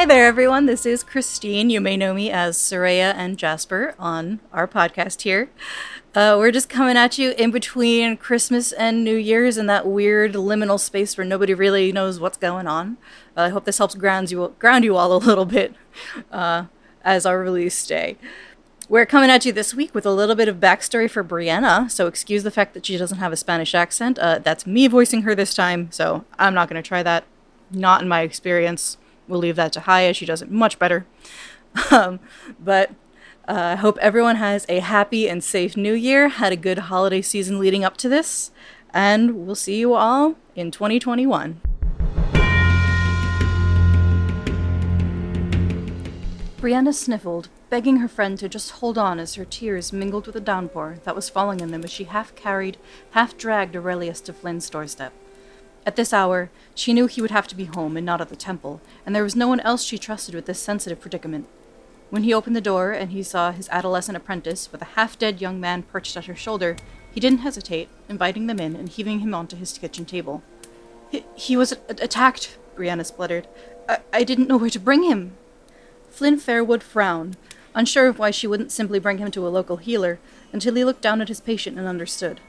Hi 0.00 0.06
there, 0.06 0.24
everyone. 0.24 0.64
This 0.64 0.86
is 0.86 1.02
Christine. 1.04 1.68
You 1.68 1.78
may 1.78 1.94
know 1.94 2.14
me 2.14 2.30
as 2.30 2.56
Soraya 2.56 3.12
and 3.14 3.36
Jasper 3.36 3.94
on 3.98 4.40
our 4.50 4.66
podcast 4.66 5.20
here. 5.20 5.50
Uh, 6.14 6.36
we're 6.38 6.50
just 6.52 6.70
coming 6.70 6.96
at 6.96 7.18
you 7.18 7.32
in 7.32 7.50
between 7.50 8.16
Christmas 8.16 8.72
and 8.72 9.04
New 9.04 9.14
Year's 9.14 9.58
in 9.58 9.66
that 9.66 9.86
weird 9.86 10.32
liminal 10.32 10.80
space 10.80 11.18
where 11.18 11.26
nobody 11.26 11.52
really 11.52 11.92
knows 11.92 12.18
what's 12.18 12.38
going 12.38 12.66
on. 12.66 12.96
Uh, 13.36 13.42
I 13.42 13.48
hope 13.50 13.66
this 13.66 13.76
helps 13.76 13.94
ground 13.94 14.30
you 14.30 14.54
ground 14.58 14.84
you 14.84 14.96
all 14.96 15.14
a 15.14 15.18
little 15.18 15.44
bit 15.44 15.74
uh, 16.32 16.64
as 17.04 17.26
our 17.26 17.38
release 17.38 17.86
day. 17.86 18.16
We're 18.88 19.04
coming 19.04 19.28
at 19.28 19.44
you 19.44 19.52
this 19.52 19.74
week 19.74 19.94
with 19.94 20.06
a 20.06 20.12
little 20.12 20.34
bit 20.34 20.48
of 20.48 20.56
backstory 20.56 21.10
for 21.10 21.22
Brianna, 21.22 21.90
so 21.90 22.06
excuse 22.06 22.42
the 22.42 22.50
fact 22.50 22.72
that 22.72 22.86
she 22.86 22.96
doesn't 22.96 23.18
have 23.18 23.34
a 23.34 23.36
Spanish 23.36 23.74
accent. 23.74 24.18
Uh, 24.18 24.38
that's 24.38 24.66
me 24.66 24.86
voicing 24.86 25.22
her 25.22 25.34
this 25.34 25.52
time, 25.52 25.92
so 25.92 26.24
I'm 26.38 26.54
not 26.54 26.70
going 26.70 26.82
to 26.82 26.88
try 26.88 27.02
that. 27.02 27.24
Not 27.70 28.00
in 28.00 28.08
my 28.08 28.22
experience. 28.22 28.96
We'll 29.30 29.40
leave 29.40 29.56
that 29.56 29.72
to 29.74 29.80
Haya. 29.80 30.12
She 30.12 30.26
does 30.26 30.42
it 30.42 30.50
much 30.50 30.78
better. 30.78 31.06
Um, 31.92 32.18
but 32.58 32.90
uh, 33.46 33.74
I 33.74 33.76
hope 33.76 33.96
everyone 33.98 34.34
has 34.34 34.66
a 34.68 34.80
happy 34.80 35.28
and 35.28 35.42
safe 35.42 35.76
new 35.76 35.94
year, 35.94 36.28
had 36.28 36.52
a 36.52 36.56
good 36.56 36.78
holiday 36.78 37.22
season 37.22 37.60
leading 37.60 37.84
up 37.84 37.96
to 37.98 38.08
this, 38.08 38.50
and 38.92 39.46
we'll 39.46 39.54
see 39.54 39.78
you 39.78 39.94
all 39.94 40.34
in 40.56 40.72
2021. 40.72 41.60
Brianna 46.60 46.92
sniffled, 46.92 47.48
begging 47.70 47.98
her 47.98 48.08
friend 48.08 48.38
to 48.38 48.48
just 48.48 48.72
hold 48.72 48.98
on 48.98 49.18
as 49.18 49.36
her 49.36 49.44
tears 49.44 49.92
mingled 49.92 50.26
with 50.26 50.34
the 50.34 50.40
downpour 50.40 50.98
that 51.04 51.14
was 51.14 51.30
falling 51.30 51.62
on 51.62 51.70
them 51.70 51.84
as 51.84 51.90
she 51.90 52.04
half 52.04 52.34
carried, 52.34 52.76
half 53.12 53.38
dragged 53.38 53.76
Aurelius 53.76 54.20
to 54.22 54.32
Flynn's 54.32 54.68
doorstep. 54.68 55.12
At 55.86 55.96
this 55.96 56.12
hour, 56.12 56.50
she 56.74 56.92
knew 56.92 57.06
he 57.06 57.22
would 57.22 57.30
have 57.30 57.48
to 57.48 57.56
be 57.56 57.64
home 57.64 57.96
and 57.96 58.04
not 58.04 58.20
at 58.20 58.28
the 58.28 58.36
temple, 58.36 58.80
and 59.04 59.14
there 59.14 59.22
was 59.22 59.34
no 59.34 59.48
one 59.48 59.60
else 59.60 59.82
she 59.82 59.98
trusted 59.98 60.34
with 60.34 60.46
this 60.46 60.60
sensitive 60.60 61.00
predicament. 61.00 61.46
When 62.10 62.24
he 62.24 62.34
opened 62.34 62.56
the 62.56 62.60
door 62.60 62.92
and 62.92 63.12
he 63.12 63.22
saw 63.22 63.52
his 63.52 63.68
adolescent 63.70 64.16
apprentice 64.16 64.70
with 64.70 64.82
a 64.82 64.96
half 64.96 65.18
dead 65.18 65.40
young 65.40 65.60
man 65.60 65.84
perched 65.84 66.16
at 66.16 66.26
her 66.26 66.34
shoulder, 66.36 66.76
he 67.10 67.20
didn't 67.20 67.38
hesitate, 67.40 67.88
inviting 68.08 68.46
them 68.46 68.60
in 68.60 68.76
and 68.76 68.88
heaving 68.88 69.20
him 69.20 69.34
onto 69.34 69.56
his 69.56 69.76
kitchen 69.78 70.04
table. 70.04 70.42
He, 71.10 71.24
he 71.34 71.56
was 71.56 71.72
a- 71.72 71.78
attacked, 71.88 72.58
Brianna 72.76 73.06
spluttered. 73.06 73.46
I-, 73.88 74.00
I 74.12 74.24
didn't 74.24 74.48
know 74.48 74.56
where 74.56 74.70
to 74.70 74.78
bring 74.78 75.04
him. 75.04 75.32
Flynn 76.10 76.38
Fairwood 76.38 76.82
frowned, 76.82 77.36
unsure 77.74 78.08
of 78.08 78.18
why 78.18 78.30
she 78.30 78.46
wouldn't 78.46 78.72
simply 78.72 78.98
bring 78.98 79.18
him 79.18 79.30
to 79.30 79.46
a 79.46 79.48
local 79.48 79.76
healer, 79.78 80.18
until 80.52 80.74
he 80.74 80.84
looked 80.84 81.02
down 81.02 81.20
at 81.20 81.28
his 81.28 81.40
patient 81.40 81.78
and 81.78 81.86
understood. 81.86 82.40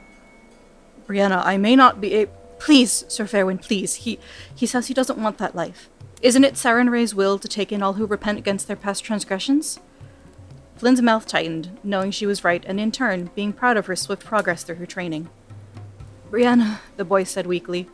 Brianna, 1.07 1.45
I 1.45 1.57
may 1.57 1.75
not 1.75 2.01
be 2.01 2.15
a. 2.15 2.27
Please, 2.61 3.05
Sir 3.07 3.25
Fairwind, 3.25 3.63
please. 3.63 3.95
He 3.95 4.19
he 4.53 4.67
says 4.67 4.85
he 4.85 4.93
doesn't 4.93 5.17
want 5.17 5.39
that 5.39 5.55
life. 5.55 5.89
Isn't 6.21 6.43
it 6.43 6.53
Sarenrae's 6.53 7.15
will 7.15 7.39
to 7.39 7.47
take 7.47 7.71
in 7.71 7.81
all 7.81 7.93
who 7.93 8.05
repent 8.05 8.37
against 8.37 8.67
their 8.67 8.75
past 8.75 9.03
transgressions? 9.03 9.79
Flynn's 10.75 11.01
mouth 11.01 11.25
tightened, 11.25 11.79
knowing 11.83 12.11
she 12.11 12.27
was 12.27 12.43
right, 12.43 12.63
and 12.67 12.79
in 12.79 12.91
turn, 12.91 13.31
being 13.33 13.51
proud 13.51 13.77
of 13.77 13.87
her 13.87 13.95
swift 13.95 14.23
progress 14.23 14.61
through 14.61 14.75
her 14.75 14.85
training. 14.85 15.27
Brianna, 16.29 16.77
the 16.97 17.03
boy 17.03 17.23
said 17.23 17.47
weakly, 17.47 17.89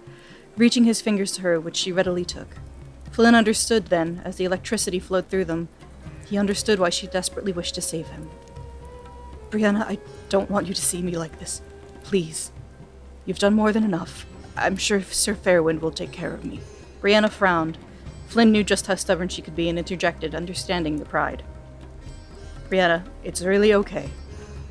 reaching 0.57 0.83
his 0.83 1.01
fingers 1.01 1.31
to 1.31 1.43
her, 1.43 1.61
which 1.61 1.77
she 1.77 1.93
readily 1.93 2.25
took. 2.25 2.57
Flynn 3.11 3.35
understood 3.35 3.87
then, 3.87 4.21
as 4.25 4.35
the 4.35 4.43
electricity 4.43 4.99
flowed 4.99 5.29
through 5.29 5.45
them. 5.45 5.69
He 6.25 6.37
understood 6.37 6.77
why 6.77 6.89
she 6.89 7.07
desperately 7.07 7.53
wished 7.53 7.75
to 7.75 7.81
save 7.81 8.07
him. 8.07 8.29
Brianna, 9.49 9.83
I 9.83 9.97
don't 10.27 10.51
want 10.51 10.67
you 10.67 10.73
to 10.73 10.81
see 10.81 11.01
me 11.01 11.17
like 11.17 11.39
this. 11.39 11.61
Please. 12.03 12.51
You've 13.25 13.39
done 13.39 13.53
more 13.53 13.71
than 13.71 13.85
enough. 13.85 14.25
I'm 14.57 14.75
sure 14.75 15.01
Sir 15.01 15.35
Fairwind 15.35 15.81
will 15.81 15.91
take 15.91 16.11
care 16.11 16.33
of 16.33 16.43
me. 16.43 16.59
Brianna 17.01 17.29
frowned. 17.29 17.77
Flynn 18.27 18.51
knew 18.51 18.63
just 18.63 18.87
how 18.87 18.95
stubborn 18.95 19.29
she 19.29 19.41
could 19.41 19.55
be 19.55 19.69
and 19.69 19.77
interjected, 19.77 20.35
understanding 20.35 20.97
the 20.97 21.05
pride. 21.05 21.43
Brianna, 22.69 23.03
it's 23.23 23.41
really 23.41 23.73
okay. 23.73 24.09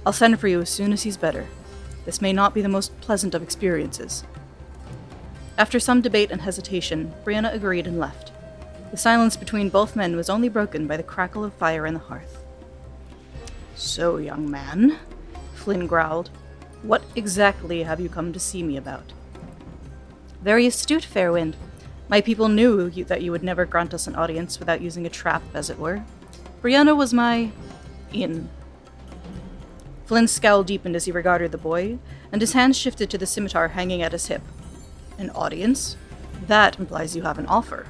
I'll 0.04 0.12
send 0.12 0.38
for 0.38 0.48
you 0.48 0.60
as 0.60 0.68
soon 0.68 0.92
as 0.92 1.04
he's 1.04 1.16
better. 1.16 1.46
This 2.04 2.20
may 2.20 2.32
not 2.32 2.52
be 2.52 2.62
the 2.62 2.68
most 2.68 3.00
pleasant 3.00 3.34
of 3.34 3.42
experiences. 3.42 4.24
After 5.58 5.80
some 5.80 6.02
debate 6.02 6.30
and 6.30 6.42
hesitation, 6.42 7.14
Brianna 7.24 7.54
agreed 7.54 7.86
and 7.86 7.98
left. 7.98 8.32
The 8.90 8.96
silence 8.96 9.36
between 9.36 9.70
both 9.70 9.96
men 9.96 10.14
was 10.14 10.28
only 10.28 10.48
broken 10.48 10.86
by 10.86 10.96
the 10.96 11.02
crackle 11.02 11.44
of 11.44 11.54
fire 11.54 11.86
in 11.86 11.94
the 11.94 12.00
hearth. 12.00 12.38
So, 13.74 14.18
young 14.18 14.50
man, 14.50 14.98
Flynn 15.54 15.86
growled, 15.86 16.30
what 16.82 17.02
exactly 17.16 17.82
have 17.82 18.00
you 18.00 18.08
come 18.08 18.32
to 18.32 18.38
see 18.38 18.62
me 18.62 18.76
about? 18.76 19.12
Very 20.46 20.64
astute, 20.64 21.02
Fairwind. 21.02 21.54
My 22.08 22.20
people 22.20 22.46
knew 22.46 22.86
you, 22.86 23.02
that 23.06 23.20
you 23.20 23.32
would 23.32 23.42
never 23.42 23.64
grant 23.64 23.92
us 23.92 24.06
an 24.06 24.14
audience 24.14 24.60
without 24.60 24.80
using 24.80 25.04
a 25.04 25.10
trap, 25.10 25.42
as 25.52 25.70
it 25.70 25.78
were. 25.80 26.04
Brianna 26.62 26.96
was 26.96 27.12
my. 27.12 27.50
in. 28.12 28.48
Flynn's 30.06 30.30
scowl 30.30 30.62
deepened 30.62 30.94
as 30.94 31.06
he 31.06 31.10
regarded 31.10 31.50
the 31.50 31.58
boy, 31.58 31.98
and 32.30 32.40
his 32.40 32.52
hands 32.52 32.78
shifted 32.78 33.10
to 33.10 33.18
the 33.18 33.26
scimitar 33.26 33.66
hanging 33.66 34.02
at 34.02 34.12
his 34.12 34.28
hip. 34.28 34.40
An 35.18 35.30
audience? 35.30 35.96
That 36.46 36.78
implies 36.78 37.16
you 37.16 37.22
have 37.22 37.40
an 37.40 37.46
offer. 37.46 37.88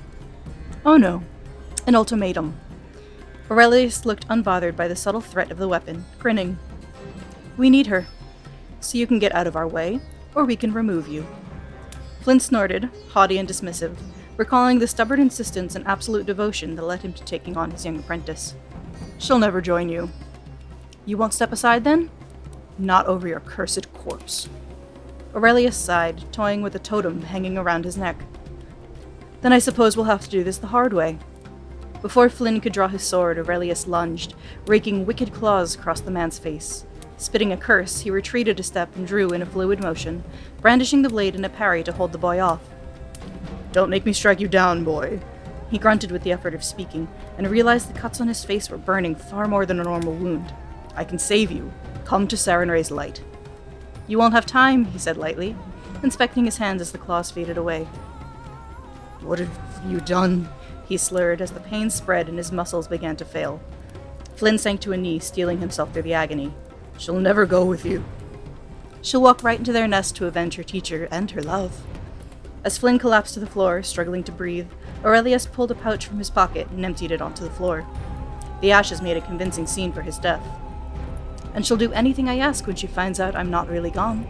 Oh 0.83 0.97
no, 0.97 1.23
an 1.87 1.95
ultimatum. 1.95 2.59
Aurelius 3.51 4.07
looked 4.07 4.27
unbothered 4.29 4.77
by 4.77 4.89
the 4.89 4.97
subtle 4.97 5.21
threat 5.21 5.51
of 5.51 5.59
the 5.59 5.69
weapon, 5.69 6.07
grinning. 6.19 6.57
We 7.59 7.69
need 7.69 7.89
her, 7.89 8.07
so 8.81 8.97
you 8.97 9.07
can 9.07 9.19
get 9.19 9.35
out 9.35 9.47
of 9.47 9.57
our 9.57 9.69
way, 9.69 10.01
or 10.35 10.47
we 10.47 10.57
can 10.57 10.73
remove 10.73 11.07
you. 11.07 11.27
Flynn 12.27 12.41
snorted, 12.41 12.91
haughty 13.11 13.39
and 13.39 13.49
dismissive, 13.49 13.95
recalling 14.37 14.81
the 14.81 14.89
stubborn 14.89 15.21
insistence 15.21 15.77
and 15.77 15.87
absolute 15.87 16.27
devotion 16.27 16.75
that 16.75 16.83
led 16.83 17.03
him 17.03 17.13
to 17.13 17.23
taking 17.23 17.57
on 17.57 17.71
his 17.71 17.85
young 17.85 18.01
apprentice. 18.01 18.57
She'll 19.19 19.39
never 19.39 19.61
join 19.61 19.89
you. 19.89 20.11
You 21.05 21.19
won't 21.19 21.35
step 21.35 21.53
aside 21.53 21.85
then? 21.85 22.11
Not 22.79 23.07
over 23.07 23.29
your 23.29 23.39
cursed 23.39 23.95
corpse. 23.95 24.49
Aurelius 25.37 25.77
sighed, 25.77 26.25
toying 26.33 26.63
with 26.63 26.75
a 26.75 26.81
totem 26.81 27.23
hanging 27.23 27.57
around 27.57 27.85
his 27.85 27.97
neck. 27.97 28.21
Then 29.43 29.53
I 29.53 29.61
suppose 29.61 29.97
we'll 29.97 30.07
have 30.07 30.23
to 30.23 30.29
do 30.29 30.43
this 30.43 30.59
the 30.59 30.67
hard 30.67 30.93
way. 30.93 31.21
Before 32.03 32.29
Flynn 32.29 32.61
could 32.61 32.73
draw 32.73 32.89
his 32.89 33.05
sword, 33.05 33.39
Aurelius 33.39 33.87
lunged, 33.87 34.35
raking 34.67 35.07
wicked 35.07 35.33
claws 35.33 35.77
across 35.77 36.01
the 36.01 36.11
man's 36.11 36.41
face. 36.41 36.87
Spitting 37.19 37.53
a 37.53 37.57
curse, 37.57 38.01
he 38.01 38.11
retreated 38.11 38.61
a 38.61 38.63
step 38.63 38.95
and 38.95 39.07
drew 39.07 39.31
in 39.31 39.43
a 39.43 39.47
fluid 39.47 39.81
motion, 39.81 40.23
brandishing 40.61 41.03
the 41.03 41.09
blade 41.09 41.35
in 41.35 41.45
a 41.45 41.49
parry 41.49 41.83
to 41.83 41.93
hold 41.93 42.13
the 42.13 42.19
boy 42.19 42.41
off. 42.41 42.61
Don't 43.73 43.91
make 43.91 44.05
me 44.05 44.13
strike 44.13 44.41
you 44.41 44.49
down, 44.49 44.85
boy. 44.85 45.21
He 45.71 45.79
grunted 45.79 46.11
with 46.11 46.23
the 46.23 46.33
effort 46.33 46.55
of 46.55 46.63
speaking, 46.63 47.09
and 47.37 47.49
realized 47.49 47.89
the 47.89 47.99
cuts 47.99 48.21
on 48.21 48.29
his 48.29 48.45
face 48.45 48.71
were 48.71 48.79
burning 48.79 49.15
far 49.15 49.49
more 49.49 49.67
than 49.67 49.81
a 49.81 49.85
normal 49.85 50.13
wound. 50.13 50.53
I 50.95 51.05
can 51.05 51.19
save 51.19 51.51
you. 51.51 51.73
Come 52.05 52.29
to 52.29 52.37
Sarenrae's 52.37 52.91
light. 52.91 53.23
You 54.07 54.19
won't 54.19 54.35
have 54.35 54.47
time, 54.47 54.85
he 54.87 54.99
said 54.99 55.17
lightly, 55.17 55.57
inspecting 56.03 56.45
his 56.45 56.59
hands 56.59 56.81
as 56.81 56.93
the 56.93 56.99
claws 56.99 57.31
faded 57.31 57.57
away. 57.57 57.85
What 59.23 59.41
have 59.41 59.51
you 59.89 60.01
done? 60.01 60.49
He 60.87 60.97
slurred 60.97 61.41
as 61.41 61.51
the 61.51 61.61
pain 61.61 61.91
spread 61.91 62.29
and 62.29 62.39
his 62.39 62.53
muscles 62.53 62.87
began 62.87 63.17
to 63.17 63.25
fail. 63.25 63.61
Flynn 64.37 64.59
sank 64.59 64.81
to 64.83 64.93
a 64.93 64.97
knee, 64.97 65.19
steeling 65.19 65.59
himself 65.59 65.93
through 65.93 66.03
the 66.03 66.15
agony. 66.15 66.53
She'll 66.99 67.21
never 67.21 67.47
go 67.47 67.65
with 67.65 67.85
you. 67.85 68.05
She'll 69.03 69.23
walk 69.23 69.43
right 69.43 69.59
into 69.59 69.73
their 69.73 69.87
nest 69.87 70.17
to 70.17 70.27
avenge 70.27 70.57
her 70.57 70.63
teacher 70.63 71.09
and 71.11 71.31
her 71.31 71.43
love. 71.43 71.85
As 72.65 72.79
Flynn 72.79 72.99
collapsed 72.99 73.35
to 73.35 73.41
the 73.41 73.47
floor, 73.47 73.83
struggling 73.83 74.25
to 74.25 74.33
breathe, 74.33 74.69
Aurelius 75.05 75.47
pulled 75.47 75.71
a 75.71 75.75
pouch 75.77 76.07
from 76.07 76.19
his 76.19 76.31
pocket 76.31 76.69
and 76.71 76.85
emptied 76.85 77.13
it 77.13 77.23
onto 77.23 77.45
the 77.45 77.51
floor. 77.51 77.87
The 78.61 78.73
ashes 78.73 79.01
made 79.01 79.17
a 79.17 79.21
convincing 79.21 79.67
scene 79.67 79.93
for 79.93 80.03
his 80.03 80.19
death. 80.19 80.45
And 81.55 81.65
she'll 81.65 81.77
do 81.77 81.93
anything 81.93 82.29
I 82.29 82.39
ask 82.39 82.67
when 82.67 82.77
she 82.77 82.87
finds 82.87 83.21
out 83.21 83.37
I'm 83.37 83.51
not 83.51 83.69
really 83.69 83.91
gone. 83.91 84.27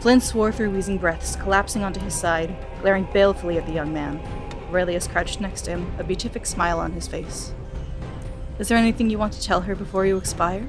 Flynn 0.00 0.20
swore 0.20 0.52
through 0.52 0.70
wheezing 0.70 0.98
breaths, 0.98 1.36
collapsing 1.36 1.82
onto 1.82 2.00
his 2.00 2.14
side, 2.14 2.56
glaring 2.80 3.08
balefully 3.12 3.58
at 3.58 3.66
the 3.66 3.72
young 3.72 3.92
man. 3.92 4.20
Aurelius 4.70 5.06
crouched 5.06 5.40
next 5.40 5.62
to 5.62 5.72
him, 5.72 5.92
a 5.98 6.04
beatific 6.04 6.46
smile 6.46 6.78
on 6.78 6.92
his 6.92 7.06
face. 7.06 7.52
Is 8.58 8.68
there 8.68 8.78
anything 8.78 9.10
you 9.10 9.18
want 9.18 9.34
to 9.34 9.42
tell 9.42 9.60
her 9.62 9.74
before 9.74 10.06
you 10.06 10.16
expire? 10.16 10.66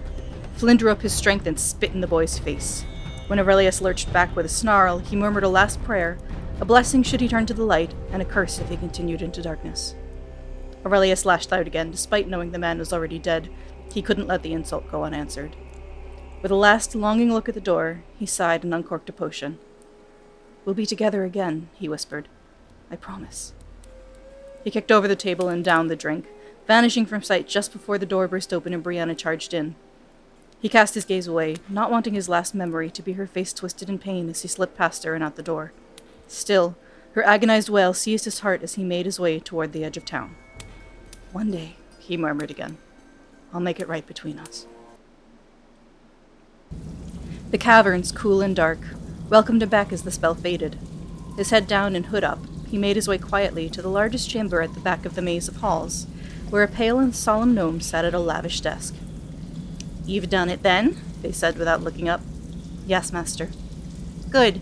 Flynn 0.57 0.77
drew 0.77 0.89
up 0.89 1.03
his 1.03 1.13
strength 1.13 1.45
and 1.45 1.59
spit 1.59 1.93
in 1.93 2.01
the 2.01 2.07
boy's 2.07 2.39
face. 2.39 2.83
When 3.27 3.39
Aurelius 3.39 3.79
lurched 3.79 4.11
back 4.11 4.35
with 4.35 4.45
a 4.45 4.49
snarl, 4.49 4.97
he 4.97 5.15
murmured 5.15 5.43
a 5.43 5.49
last 5.49 5.83
prayer, 5.83 6.17
a 6.59 6.65
blessing 6.65 7.03
should 7.03 7.21
he 7.21 7.27
turn 7.27 7.45
to 7.45 7.53
the 7.53 7.63
light, 7.63 7.93
and 8.11 8.23
a 8.23 8.25
curse 8.25 8.57
if 8.57 8.69
he 8.69 8.77
continued 8.77 9.21
into 9.21 9.43
darkness. 9.43 9.93
Aurelius 10.83 11.25
lashed 11.25 11.53
out 11.53 11.67
again, 11.67 11.91
despite 11.91 12.27
knowing 12.27 12.51
the 12.51 12.57
man 12.57 12.79
was 12.79 12.91
already 12.91 13.19
dead. 13.19 13.49
He 13.93 14.01
couldn't 14.01 14.27
let 14.27 14.41
the 14.41 14.53
insult 14.53 14.89
go 14.89 15.03
unanswered. 15.03 15.55
With 16.41 16.49
a 16.49 16.55
last 16.55 16.95
longing 16.95 17.31
look 17.31 17.47
at 17.47 17.53
the 17.53 17.61
door, 17.61 18.03
he 18.17 18.25
sighed 18.25 18.63
and 18.63 18.73
uncorked 18.73 19.09
a 19.09 19.13
potion. 19.13 19.59
We'll 20.65 20.75
be 20.75 20.87
together 20.87 21.23
again, 21.23 21.69
he 21.75 21.87
whispered. 21.87 22.27
I 22.89 22.95
promise. 22.95 23.53
He 24.63 24.71
kicked 24.71 24.91
over 24.91 25.07
the 25.07 25.15
table 25.15 25.49
and 25.49 25.63
down 25.63 25.87
the 25.87 25.95
drink, 25.95 26.25
vanishing 26.65 27.05
from 27.05 27.21
sight 27.21 27.47
just 27.47 27.71
before 27.71 27.99
the 27.99 28.05
door 28.07 28.27
burst 28.27 28.51
open 28.51 28.73
and 28.73 28.83
Brianna 28.83 29.15
charged 29.15 29.53
in. 29.53 29.75
He 30.59 30.69
cast 30.69 30.95
his 30.95 31.05
gaze 31.05 31.27
away, 31.27 31.57
not 31.69 31.91
wanting 31.91 32.15
his 32.15 32.29
last 32.29 32.55
memory 32.55 32.89
to 32.91 33.01
be 33.03 33.13
her 33.13 33.27
face 33.27 33.53
twisted 33.53 33.89
in 33.89 33.99
pain 33.99 34.29
as 34.29 34.41
he 34.41 34.47
slipped 34.47 34.77
past 34.77 35.03
her 35.03 35.13
and 35.13 35.23
out 35.23 35.35
the 35.35 35.43
door. 35.43 35.71
Still, 36.27 36.75
her 37.13 37.23
agonized 37.23 37.69
wail 37.69 37.93
seized 37.93 38.25
his 38.25 38.39
heart 38.39 38.63
as 38.63 38.73
he 38.75 38.83
made 38.83 39.05
his 39.05 39.19
way 39.19 39.39
toward 39.39 39.71
the 39.71 39.83
edge 39.83 39.97
of 39.97 40.05
town. 40.05 40.35
One 41.31 41.51
day, 41.51 41.75
he 41.99 42.17
murmured 42.17 42.49
again, 42.49 42.77
I'll 43.53 43.59
make 43.59 43.79
it 43.79 43.87
right 43.87 44.05
between 44.05 44.39
us. 44.39 44.65
The 47.51 47.57
caverns, 47.57 48.11
cool 48.11 48.41
and 48.41 48.55
dark, 48.55 48.79
welcomed 49.29 49.63
him 49.63 49.69
back 49.69 49.93
as 49.93 50.03
the 50.03 50.11
spell 50.11 50.35
faded. 50.35 50.77
His 51.37 51.51
head 51.51 51.67
down 51.67 51.95
and 51.95 52.07
hood 52.07 52.23
up, 52.23 52.39
he 52.67 52.77
made 52.77 52.95
his 52.95 53.07
way 53.07 53.17
quietly 53.17 53.69
to 53.69 53.81
the 53.81 53.89
largest 53.89 54.29
chamber 54.29 54.61
at 54.61 54.73
the 54.73 54.79
back 54.79 55.05
of 55.05 55.15
the 55.15 55.21
maze 55.21 55.47
of 55.47 55.57
halls, 55.57 56.07
where 56.49 56.63
a 56.63 56.67
pale 56.67 56.99
and 56.99 57.15
solemn 57.15 57.53
gnome 57.53 57.79
sat 57.79 58.05
at 58.05 58.13
a 58.13 58.19
lavish 58.19 58.61
desk. 58.61 58.95
You've 60.07 60.29
done 60.29 60.49
it 60.49 60.63
then? 60.63 60.97
they 61.21 61.33
said 61.33 61.57
without 61.57 61.83
looking 61.83 62.07
up. 62.07 62.21
Yes, 62.87 63.11
master. 63.11 63.49
Good. 64.29 64.61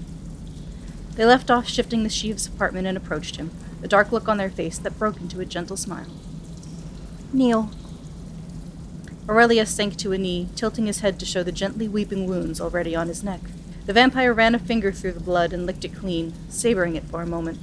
They 1.15 1.23
left 1.23 1.51
off 1.51 1.67
shifting 1.67 2.03
the 2.03 2.09
sheaves 2.09 2.47
apartment 2.47 2.87
and 2.87 2.97
approached 2.97 3.35
him, 3.35 3.51
a 3.83 3.87
dark 3.87 4.11
look 4.11 4.27
on 4.27 4.37
their 4.37 4.49
face 4.49 4.79
that 4.79 4.97
broke 4.97 5.21
into 5.21 5.39
a 5.39 5.45
gentle 5.45 5.77
smile. 5.77 6.07
Kneel. 7.31 7.69
Aurelius 9.29 9.69
sank 9.69 9.95
to 9.97 10.11
a 10.13 10.17
knee, 10.17 10.49
tilting 10.55 10.87
his 10.87 11.01
head 11.01 11.19
to 11.19 11.25
show 11.25 11.43
the 11.43 11.51
gently 11.51 11.87
weeping 11.87 12.25
wounds 12.25 12.59
already 12.59 12.95
on 12.95 13.07
his 13.07 13.23
neck. 13.23 13.41
The 13.85 13.93
vampire 13.93 14.33
ran 14.33 14.55
a 14.55 14.59
finger 14.59 14.91
through 14.91 15.13
the 15.13 15.19
blood 15.19 15.53
and 15.53 15.67
licked 15.67 15.85
it 15.85 15.95
clean, 15.95 16.33
savoring 16.49 16.95
it 16.95 17.05
for 17.05 17.21
a 17.21 17.27
moment. 17.27 17.59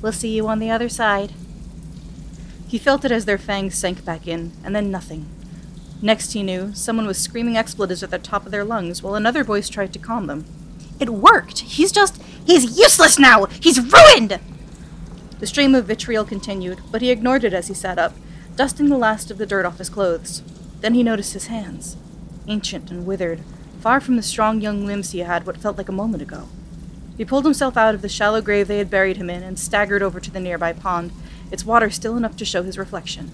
We'll 0.00 0.12
see 0.12 0.34
you 0.34 0.46
on 0.46 0.60
the 0.60 0.70
other 0.70 0.88
side. 0.88 1.32
He 2.68 2.78
felt 2.78 3.04
it 3.04 3.12
as 3.12 3.24
their 3.24 3.38
fangs 3.38 3.76
sank 3.76 4.04
back 4.04 4.28
in, 4.28 4.52
and 4.62 4.74
then 4.74 4.90
nothing. 4.90 5.26
Next 6.02 6.32
he 6.32 6.42
knew, 6.42 6.74
someone 6.74 7.06
was 7.06 7.18
screaming 7.18 7.56
expletives 7.56 8.02
at 8.02 8.10
the 8.10 8.18
top 8.18 8.44
of 8.44 8.52
their 8.52 8.64
lungs 8.64 9.02
while 9.02 9.14
another 9.14 9.42
voice 9.42 9.68
tried 9.68 9.92
to 9.94 9.98
calm 9.98 10.26
them. 10.26 10.44
It 11.00 11.10
worked! 11.10 11.60
He's 11.60 11.92
just. 11.92 12.22
He's 12.46 12.78
useless 12.78 13.18
now! 13.18 13.46
He's 13.46 13.80
ruined! 13.80 14.38
The 15.38 15.46
stream 15.46 15.74
of 15.74 15.86
vitriol 15.86 16.24
continued, 16.24 16.80
but 16.90 17.02
he 17.02 17.10
ignored 17.10 17.44
it 17.44 17.52
as 17.52 17.68
he 17.68 17.74
sat 17.74 17.98
up, 17.98 18.14
dusting 18.56 18.88
the 18.88 18.96
last 18.96 19.30
of 19.30 19.38
the 19.38 19.46
dirt 19.46 19.66
off 19.66 19.78
his 19.78 19.90
clothes. 19.90 20.42
Then 20.80 20.94
he 20.94 21.02
noticed 21.02 21.32
his 21.34 21.48
hands, 21.48 21.96
ancient 22.46 22.90
and 22.90 23.04
withered, 23.04 23.42
far 23.80 24.00
from 24.00 24.16
the 24.16 24.22
strong 24.22 24.60
young 24.60 24.86
limbs 24.86 25.10
he 25.10 25.20
had 25.20 25.46
what 25.46 25.58
felt 25.58 25.76
like 25.76 25.88
a 25.88 25.92
moment 25.92 26.22
ago. 26.22 26.48
He 27.16 27.24
pulled 27.24 27.44
himself 27.44 27.76
out 27.76 27.94
of 27.94 28.02
the 28.02 28.08
shallow 28.08 28.40
grave 28.40 28.68
they 28.68 28.78
had 28.78 28.90
buried 28.90 29.16
him 29.16 29.30
in 29.30 29.42
and 29.42 29.58
staggered 29.58 30.02
over 30.02 30.20
to 30.20 30.30
the 30.30 30.40
nearby 30.40 30.72
pond, 30.72 31.12
its 31.50 31.64
water 31.64 31.90
still 31.90 32.16
enough 32.16 32.36
to 32.36 32.44
show 32.44 32.62
his 32.62 32.78
reflection. 32.78 33.30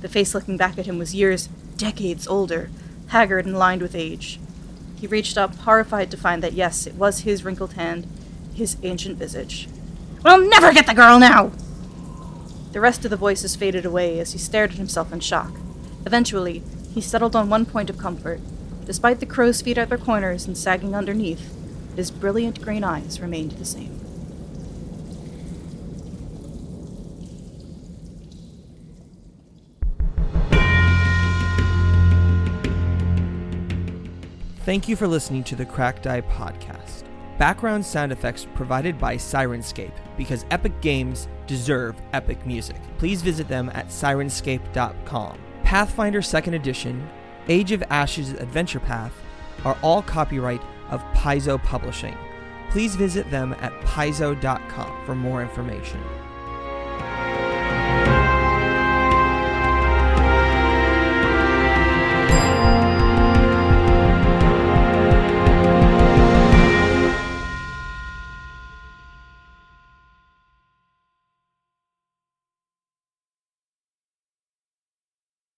The 0.00 0.08
face 0.08 0.34
looking 0.34 0.56
back 0.56 0.78
at 0.78 0.86
him 0.86 0.98
was 0.98 1.14
years, 1.14 1.48
decades 1.76 2.26
older, 2.26 2.70
haggard 3.08 3.46
and 3.46 3.58
lined 3.58 3.82
with 3.82 3.94
age. 3.94 4.40
He 5.00 5.06
reached 5.06 5.38
up, 5.38 5.54
horrified 5.56 6.10
to 6.10 6.16
find 6.16 6.42
that 6.42 6.52
yes, 6.52 6.86
it 6.86 6.94
was 6.94 7.20
his 7.20 7.44
wrinkled 7.44 7.74
hand, 7.74 8.06
his 8.54 8.76
ancient 8.82 9.18
visage. 9.18 9.68
We'll 10.24 10.46
never 10.48 10.72
get 10.72 10.86
the 10.86 10.94
girl 10.94 11.18
now! 11.18 11.52
The 12.72 12.80
rest 12.80 13.04
of 13.04 13.10
the 13.10 13.16
voices 13.16 13.56
faded 13.56 13.84
away 13.84 14.20
as 14.20 14.32
he 14.32 14.38
stared 14.38 14.72
at 14.72 14.76
himself 14.76 15.12
in 15.12 15.20
shock. 15.20 15.52
Eventually, 16.06 16.62
he 16.94 17.00
settled 17.00 17.34
on 17.34 17.50
one 17.50 17.66
point 17.66 17.90
of 17.90 17.98
comfort. 17.98 18.40
Despite 18.84 19.20
the 19.20 19.26
crow's 19.26 19.62
feet 19.62 19.78
at 19.78 19.88
their 19.88 19.98
corners 19.98 20.46
and 20.46 20.56
sagging 20.56 20.94
underneath, 20.94 21.54
his 21.96 22.10
brilliant 22.10 22.60
green 22.62 22.84
eyes 22.84 23.20
remained 23.20 23.52
the 23.52 23.64
same. 23.64 24.00
Thank 34.70 34.88
you 34.88 34.94
for 34.94 35.08
listening 35.08 35.42
to 35.42 35.56
the 35.56 35.66
Cracked 35.66 36.04
Die 36.04 36.20
Podcast. 36.20 37.02
Background 37.38 37.84
sound 37.84 38.12
effects 38.12 38.46
provided 38.54 39.00
by 39.00 39.16
Syrinscape 39.16 39.90
because 40.16 40.46
epic 40.52 40.80
games 40.80 41.26
deserve 41.48 42.00
epic 42.12 42.46
music. 42.46 42.76
Please 42.96 43.20
visit 43.20 43.48
them 43.48 43.68
at 43.74 43.88
syrinscape.com. 43.88 45.40
Pathfinder 45.64 46.20
2nd 46.20 46.54
Edition, 46.54 47.10
Age 47.48 47.72
of 47.72 47.82
Ashes 47.90 48.30
Adventure 48.34 48.78
Path 48.78 49.12
are 49.64 49.76
all 49.82 50.02
copyright 50.02 50.62
of 50.90 51.02
Paizo 51.14 51.60
Publishing. 51.64 52.16
Please 52.70 52.94
visit 52.94 53.28
them 53.28 53.56
at 53.58 53.72
paizo.com 53.80 55.04
for 55.04 55.16
more 55.16 55.42
information. 55.42 56.00